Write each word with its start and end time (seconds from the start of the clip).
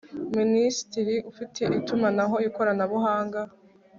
Minisitiri 0.37 1.15
ufite 1.31 1.61
itumanaho 1.79 2.35
ikoranabuhanga 2.47 3.41